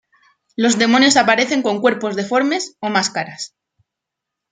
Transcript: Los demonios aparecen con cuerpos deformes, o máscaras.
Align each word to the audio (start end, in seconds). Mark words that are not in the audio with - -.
Los 0.55 0.79
demonios 0.79 1.15
aparecen 1.15 1.61
con 1.61 1.79
cuerpos 1.79 2.15
deformes, 2.15 2.75
o 2.79 2.89
máscaras. 2.89 3.53